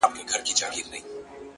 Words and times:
ستا 0.03 0.09
دی 0.13 0.19
که 0.57 0.65
قند 0.65 0.91
دی 0.91 0.99
ـ 1.03 1.03